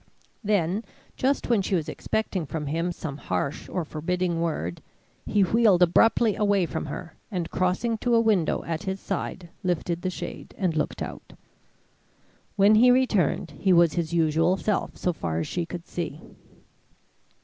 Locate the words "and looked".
10.57-11.03